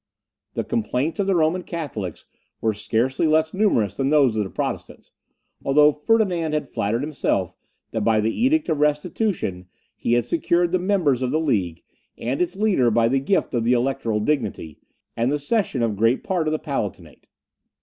The 0.55 0.63
complaints 0.63 1.19
of 1.19 1.27
the 1.27 1.35
Roman 1.35 1.61
Catholics 1.61 2.25
were 2.59 2.73
scarcely 2.73 3.27
less 3.27 3.53
numerous 3.53 3.93
than 3.93 4.09
those 4.09 4.35
of 4.35 4.43
the 4.43 4.49
Protestants, 4.49 5.11
although 5.63 5.91
Ferdinand 5.91 6.53
had 6.55 6.67
flattered 6.67 7.01
himself 7.03 7.53
that 7.91 8.03
by 8.03 8.19
the 8.19 8.31
Edict 8.35 8.67
of 8.67 8.79
Restitution 8.79 9.67
he 9.95 10.13
had 10.13 10.25
secured 10.25 10.71
the 10.71 10.79
members 10.79 11.21
of 11.21 11.29
the 11.29 11.39
League, 11.39 11.83
and 12.17 12.41
its 12.41 12.55
leader 12.55 12.89
by 12.89 13.09
the 13.09 13.19
gift 13.19 13.53
of 13.53 13.63
the 13.63 13.73
electoral 13.73 14.19
dignity, 14.19 14.79
and 15.15 15.31
the 15.31 15.37
cession 15.37 15.83
of 15.83 15.95
great 15.95 16.23
part 16.23 16.47
of 16.47 16.51
the 16.51 16.57
Palatinate. 16.57 17.27